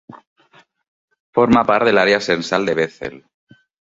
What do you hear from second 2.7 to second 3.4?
de Bethel.